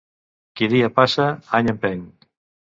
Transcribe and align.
Qui 0.61 0.69
dia 0.71 0.89
passa, 0.97 1.29
any 1.61 1.71
empeny 1.77 2.05